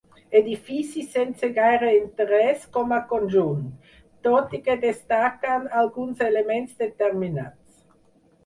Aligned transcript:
Edifici 0.37 1.01
sense 1.15 1.49
gaire 1.57 1.91
interès 1.97 2.63
com 2.77 2.95
a 2.97 2.99
conjunt, 3.13 3.61
tot 4.29 4.57
i 4.59 4.63
que 4.69 4.79
destaquen 4.87 5.69
alguns 5.83 6.25
elements 6.33 6.77
determinats. 6.85 7.79